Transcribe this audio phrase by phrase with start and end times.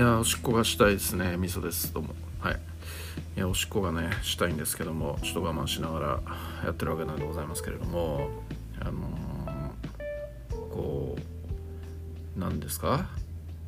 [0.00, 1.36] やおしっこがしたいですね。
[1.36, 1.92] 味噌です。
[1.92, 2.14] どうも。
[2.40, 2.60] はい。
[3.36, 6.06] いやおしっこがねしたいんですけどもちょっと我慢しながら
[6.64, 8.30] やってるわけなんでございますけれども
[8.80, 11.16] あのー、こ
[12.36, 13.10] う何ですか？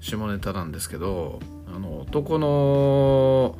[0.00, 1.40] 下ネタなんですけど
[1.74, 3.58] あの男の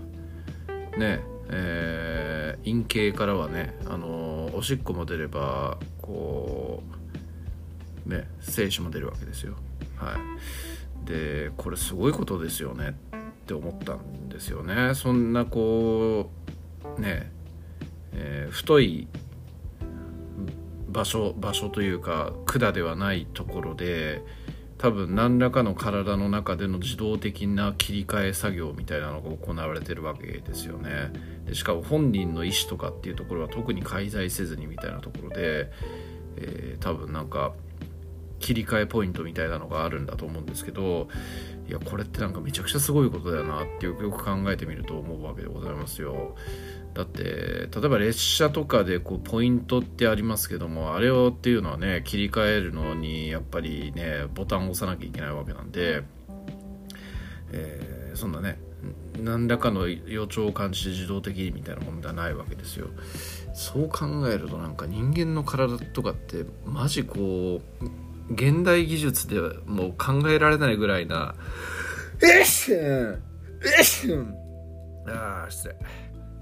[0.96, 6.82] ねえー、陰茎からはねあのおしっこも出ればこ
[8.06, 9.54] うね精子も出るわけですよ。
[9.96, 10.14] はい。
[11.04, 14.94] でこれすごいことですよねって思ったんですよね。
[14.94, 16.30] そんなこ
[16.96, 17.30] うね、
[18.12, 19.08] えー、太い
[20.88, 24.22] 場所場所というか管ではないところで
[24.78, 31.12] 多分何らかの体の中での自動的な切り替え作業みたいなのが行われてるわけですよね。
[31.46, 35.70] でしかも本人の意思とかっていうところは特に介在せずにみたいなところで、
[36.36, 37.52] えー、多分なんか
[38.38, 41.08] 切り替えポイントみたいなのがあるんだと思うんですけど
[41.68, 46.36] いやこれってなんかめちゃくちゃすごいことだよなってよくよく考えてみると思うわけでございますよ。
[46.92, 56.04] だって例えば列車とかでこうポイントってありますけどもあれをっていうのはね切り替えるのにやっぱりねボタンを押さなきゃいけないわけなんで、
[57.50, 58.58] えー、そんなね
[59.18, 62.88] 何らかの予兆を感じて自動的にみたいなものではないわけですよ。
[63.54, 71.34] そう考えるとなんか人間の体とかってマジこう現代技術ではもう考えられないぐらいな
[72.22, 73.18] えっしんえ
[73.80, 74.34] っしん
[75.06, 75.76] ああ失礼。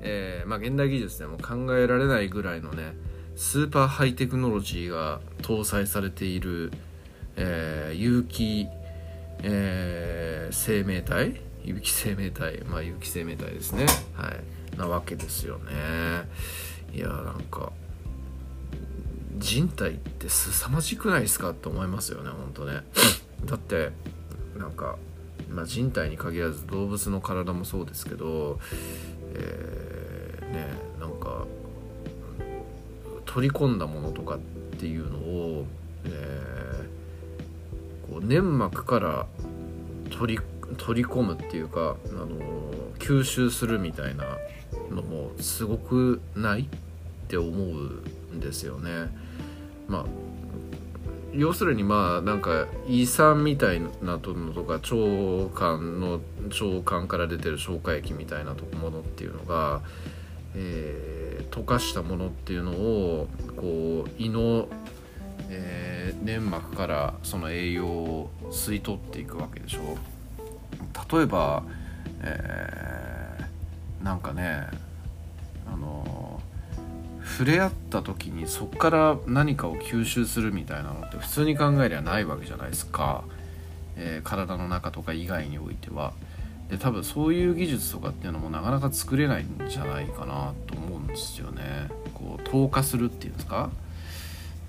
[0.00, 2.94] えー、まあ現代技術でも考えられないぐらいのね
[3.36, 6.70] スーパーハイテクノロジーが搭載されている、
[7.36, 8.68] えー、有機、
[9.42, 11.40] えー、生命体？
[11.64, 12.62] 有機生命体？
[12.64, 13.86] まあ有機生命体ですね。
[14.14, 14.76] はい。
[14.76, 15.72] なわけですよね。
[16.92, 17.72] いやなんか
[19.42, 22.82] 人体って凄まじくないですかって思いますよね本当ね
[23.44, 23.90] だって
[24.56, 24.96] なんか、
[25.50, 28.60] まあ、人体に限らず動物の体もそうですけど、
[29.34, 30.68] えー、ね
[31.00, 31.44] なんか
[33.26, 34.38] 取り込んだものとかっ
[34.78, 35.66] ていうのを、
[36.04, 39.26] えー、こう粘膜から
[40.10, 40.42] 取り
[40.76, 42.28] 取り込むっていうか、あの
[42.98, 44.38] 吸収するみたいな
[44.90, 46.64] のもすごくないっ
[47.28, 49.10] て思うんですよね。
[49.92, 50.04] まあ
[51.34, 59.82] 要するにまあなんか胃酸みたいなとのとか腸管の腸管から出てる消化液みたいなものっていうのが、
[60.54, 64.68] えー、溶かしたものっていうのをこう胃の、
[65.48, 69.96] えー、粘膜からその栄養を吸い取っていくわけでしょ。
[71.10, 71.62] 例えば、
[72.20, 74.66] えー、なんかね
[75.66, 76.11] あの
[77.32, 83.24] 触れ合った時にそこから何かを吸収するみたいなのって普通に考えりゃないわけじゃないですか、
[83.96, 86.12] えー、体の中とか以外においては。
[86.68, 91.88] で多分そういう技術とかっていうのもなかなか作れないんじゃないかなと思うんですよね。
[92.14, 93.70] こう透過するっていうんですか。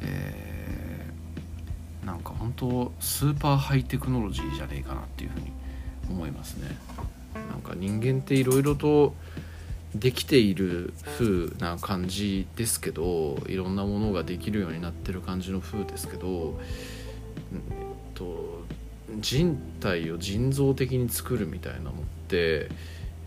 [0.01, 5.51] えー、なんか本当スーパーハイテクノロジーじゃねえかなっていうふうに
[6.09, 6.75] 思いますね。
[7.49, 9.15] なんか人間っていろいろと
[9.95, 16.59] できている風な感じですけどいろんなものができるようになってる感じの風ですけど、
[17.53, 17.59] えっ
[18.15, 18.63] と、
[19.19, 21.93] 人体を人造的に作るみたいなのっ
[22.27, 22.69] て、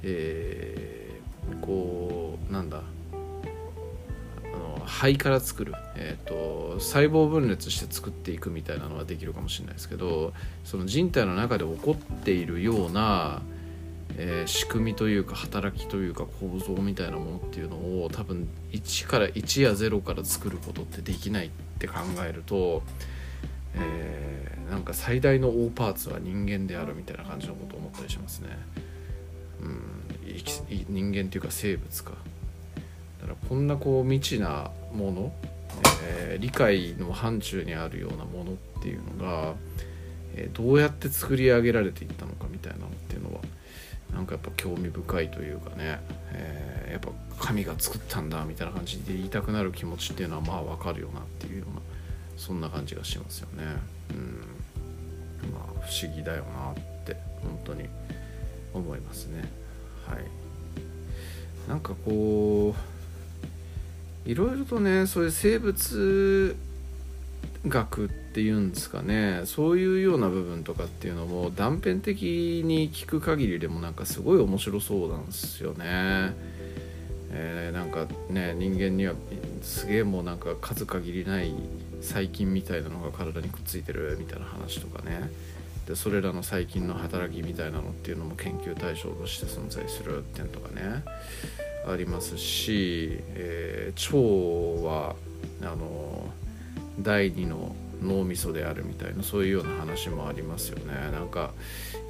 [0.02, 10.32] えー、こうなんだあの肺から作る、えーと、細胞分裂して作っていくみたいなのはできるかもしれないですけど
[10.64, 13.42] その人体の中で起こっているような
[14.18, 22.82] えー、仕組みというか働きというか構造みたいなものっていうのを多分1から1や0から作ることってできないって考えると、
[23.74, 28.48] えー、なんか最大の大パーツは人間であるみたいな感じのことを思ったりしますね。
[29.60, 32.12] うん、人間っていうか生物か。
[33.20, 35.32] だからこんなこう未知なもの、
[36.04, 39.54] えー、理解の範疇にあるようなものっていうのが、
[40.36, 43.40] え、どうやって作り上げられていったのかみたいなのっていうのは
[44.14, 46.00] なんかやっぱ興味深いというかね、
[46.32, 47.10] えー、やっぱ
[47.44, 51.80] 神が作ったんだみたいな感じで言いたくなる気持ちっていうのはまあわかるよなっていうような
[52.36, 53.64] そんな感じがしますよね。
[54.10, 56.74] うんまあ不思議だよなっ
[57.04, 57.88] て本当に
[58.72, 59.44] 思いますね。
[60.06, 60.24] はい。
[61.68, 62.74] なんかこ
[64.26, 66.56] ういろいろとねそういう生物
[67.68, 69.42] 学っていうんですかね。
[69.44, 76.34] そういうような部分とかっていうのも断片的に聞く限りでもなんかすごい面白そうなんですよね。
[77.30, 79.14] えー、なんかね人間には
[79.62, 81.52] すげえもうなんか数限りない
[82.00, 85.30] 細菌みたいなのが体にくっついてるみたいな話とかね。
[85.86, 91.04] でそれらの細菌の働きみたいなのっていうのも研究対象として存在するっていうのとかね。
[91.88, 95.14] ありますし、えー、腸は
[95.62, 96.28] あの
[96.98, 101.52] 第二の脳みそであるみたいなそういうような話もありますよねなんか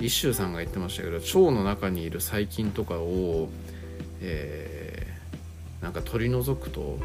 [0.00, 3.48] 一周さんが言ってましたけど腸の中にいる細菌とかを、
[4.20, 6.98] えー、なんか取り除くと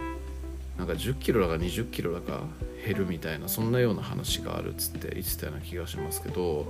[0.77, 2.41] なんか10キロだか20キロだか
[2.85, 6.67] 減るみたいなそんなような話があるっつって言ってたような気がしますけど、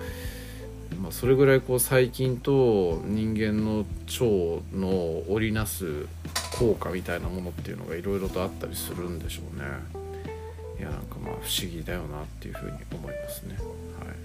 [1.02, 6.08] まあ、それぐらいこう細菌と人間の腸の織りなす
[6.60, 10.01] 効果みたいなものっていうのがいろいろとあったりするんでしょうね。
[10.82, 13.54] いやなんかまあ不思議だよなっていうふうに思いますね。
[13.54, 14.18] はい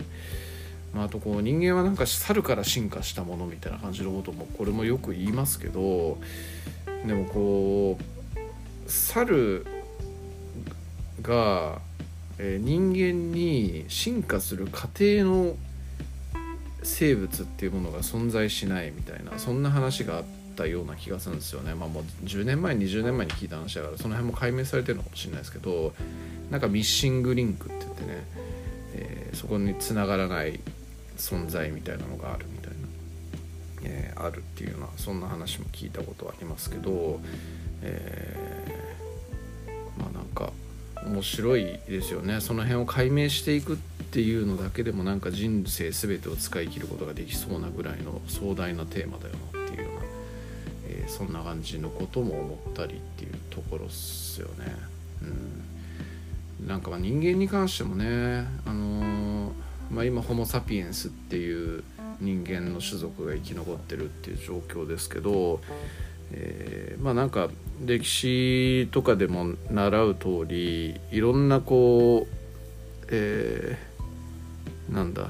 [0.94, 6.16] まあ、あとこう人間はなんか猿から進化したものみたいな感じのこともこれもよく言いますけど
[7.06, 9.66] でもこう猿
[11.20, 11.80] が、
[12.38, 15.56] え、人間に進化する過程の
[16.82, 21.74] 生物っていうものが存在しないみたいなそんな話があってたような気がするんですよね。
[21.74, 25.94] まあもう10年前20年前に聞いた話だからその辺も解明されてるのかもしれないですけど
[26.50, 28.26] なんかミッシングリンクって言ってね、
[28.94, 30.60] えー、そこにつながらない
[31.16, 32.76] 存在みたいなのがあるみたいな、
[33.84, 37.20] えー、あるっていうようなそんな話も聞いたことありますけど、
[37.82, 40.52] えー、まあなんか
[41.04, 42.40] 面白いですよね。
[42.40, 43.76] その辺を解明していくっ
[44.10, 54.74] ていうのだけでもなんか人生全てを使い切ることができそうなぐらいの壮大なテーマだよな、ー、そんな感じのことも思ったりっていうところっすよね。
[56.60, 59.52] うん、なんかま人間に関してもね、あのー、
[59.90, 61.84] まあ、今ホモ・サピエンスっていう
[62.20, 65.60] 人間の種族が生き残ってるっていう状況ですけど、
[66.32, 67.48] えー、まあなんか
[67.84, 75.28] 歴史とかでも習う通りいろんなこう、えー、なんだ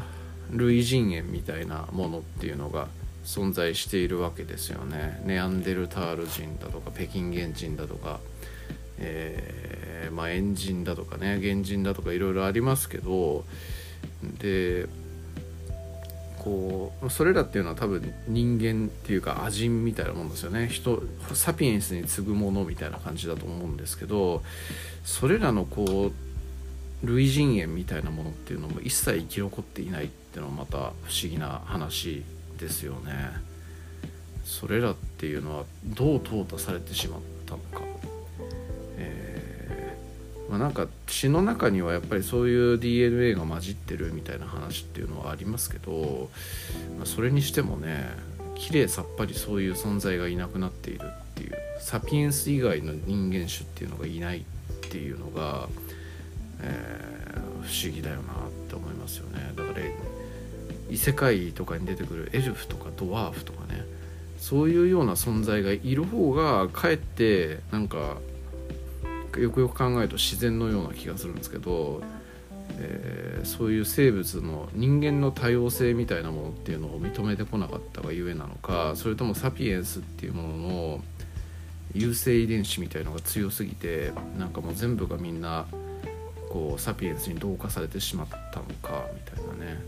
[0.50, 2.88] 類人猿みたいなものっていうのが
[3.26, 5.20] 存在しているわけですよね。
[5.26, 8.20] ネアンデルタール人だとか北京原人だとか、
[8.99, 13.44] えー、まあ、エンジンだとかね原人だとかいろいろありますけど
[14.38, 14.87] で
[16.38, 21.02] こうそれらっていうのは多分人間っていうかアジンみたいなもんですよね人
[21.34, 24.43] サピエンスに次ぐものみたいな感じだと思うんですけど
[25.05, 30.93] それらのこう類人猿みたいなものっていうのも一切生き残っていないっていうのはまた不思
[31.28, 32.23] 議な話
[32.58, 33.56] ですよね。
[34.47, 37.81] それらっていうのはどう淘汰されてしまったのか
[38.97, 39.97] え
[40.49, 46.31] まあ、なんか血の中にはやっぱりそういう DNA が混じってるみたいな話っていうのはありますけど、
[46.97, 48.08] まあ、それにしてもね
[48.55, 54.43] 綺麗さっぱりそういう存在がいなくなっているっていうサピエンス以外の人間種っていうのがいないっ
[54.88, 55.69] ていうのが、
[56.62, 59.81] えー、不思議だよなって思いますよねだから
[60.91, 63.85] 異世界とかに出てくるエルフとかドワーフとかね
[64.38, 68.19] そういうような存在がいる方がかえってなんか
[69.38, 72.03] よくよく考えると自然のような気がするんですけど、
[72.79, 81.00] えー、そういう生物の人間の多様性みたいなものっていうのを認めてこなかったがゆえなのかそれともサピエンスっていうものの
[81.94, 85.67] 優性遺伝子みたいのが強すぎてなんかもう全部がみんな
[86.51, 89.79] こうサピエンスに同化されてしまったのかみたいなね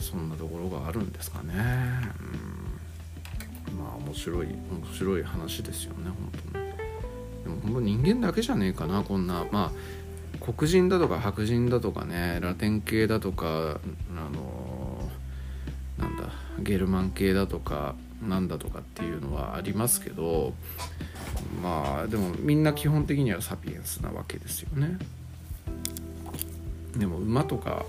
[0.00, 1.54] そんなところがあるんですかね。
[3.72, 4.54] うんまあ面白い面
[4.92, 6.14] 白い話ですよね本
[6.52, 7.62] 当に。
[7.62, 9.72] でもう人間だけじゃねえかなこんなまあ
[10.40, 15.10] 黒人だとか白人だとかねラテン系だとかあの
[15.98, 17.94] なんだゲルマン系だとか
[18.26, 20.54] なんだとかっていうのはありますけど
[21.62, 24.98] まあでもみんな基本的にはサピエンスなわけですよね
[26.96, 27.84] でも馬とか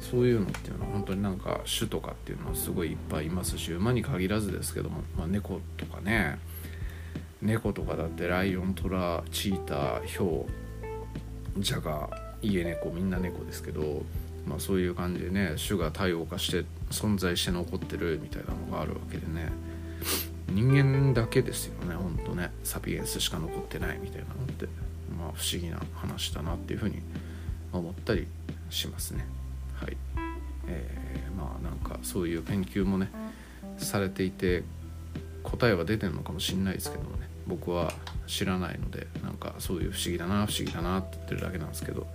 [0.00, 6.38] そういうのっていうのは本当になんか種とかっていうのはすごいいっぱいいますし馬に限らずですけども、まあ、猫とかね。
[7.40, 12.10] 猫とかだってライオントラチーターヒョウジャガー
[12.42, 14.02] 家猫みんな猫ですけど、
[14.44, 19.52] まあ、そういう感じでね種が多様化して存在して残ってるみたいなのがあるわけでね。
[20.50, 22.50] 人間だけですよねほんとね。
[22.64, 24.66] サピエンスしか残ってないみたいなのって
[25.16, 27.27] まあ不思議な話だなっていうふうに思います
[27.72, 28.26] 思ったり
[28.70, 29.26] しますね。
[29.74, 29.96] はい。
[30.66, 33.10] えー、まあなんかそういう研究もね
[33.78, 34.64] されていて
[35.42, 37.28] 答えは出てるのかもしれないですけどもね。
[37.46, 37.92] 僕は
[38.26, 42.06] 知らないのでなんかそういう不思議だな不思議だなって言ってるだけなんですけど、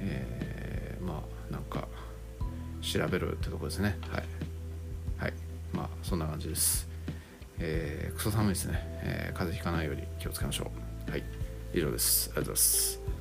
[0.00, 1.86] えー、まあなんか
[2.82, 3.96] 調べるってとこですね。
[4.10, 4.24] はい。
[5.18, 5.32] はい。
[5.72, 6.88] まあそんな感じです。
[7.58, 10.70] えー、クソ寒いですね、えー、風邪ひかないように気をつけましょ
[11.08, 11.10] う。
[11.10, 11.22] はい。
[11.72, 12.30] 以上です。
[12.30, 13.13] ありがとうございます。